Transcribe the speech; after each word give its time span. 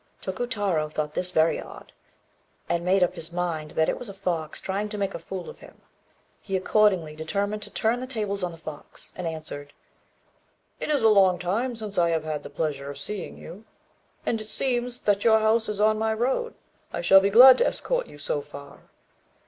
Tokutarô 0.19 0.91
thought 0.91 1.13
this 1.13 1.29
very 1.29 1.61
odd, 1.61 1.91
and 2.67 2.83
made 2.83 3.03
up 3.03 3.13
his 3.13 3.31
mind 3.31 3.69
that 3.77 3.87
it 3.87 3.99
was 3.99 4.09
a 4.09 4.15
fox 4.15 4.59
trying 4.59 4.89
to 4.89 4.97
make 4.97 5.13
a 5.13 5.19
fool 5.19 5.47
of 5.47 5.59
him; 5.59 5.79
he 6.41 6.57
accordingly 6.57 7.15
determined 7.15 7.61
to 7.61 7.69
turn 7.69 7.99
the 7.99 8.07
tables 8.07 8.43
on 8.43 8.51
the 8.51 8.57
fox, 8.57 9.13
and 9.15 9.27
answered 9.27 9.73
"It 10.79 10.89
is 10.89 11.03
a 11.03 11.07
long 11.07 11.37
time 11.37 11.75
since 11.75 11.99
I 11.99 12.09
have 12.09 12.23
had 12.23 12.41
the 12.41 12.49
pleasure 12.49 12.89
of 12.89 12.97
seeing 12.97 13.37
you; 13.37 13.63
and 14.25 14.41
as 14.41 14.47
it 14.47 14.49
seems 14.49 15.03
that 15.03 15.23
your 15.23 15.37
house 15.37 15.69
is 15.69 15.79
on 15.79 15.99
my 15.99 16.15
road, 16.15 16.55
I 16.91 17.01
shall 17.01 17.19
be 17.19 17.29
glad 17.29 17.59
to 17.59 17.67
escort 17.67 18.07
you 18.07 18.17
so 18.17 18.41
far." 18.41 18.89